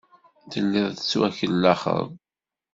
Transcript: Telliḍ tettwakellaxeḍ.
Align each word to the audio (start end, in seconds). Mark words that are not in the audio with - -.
Telliḍ 0.51 0.87
tettwakellaxeḍ. 0.93 2.07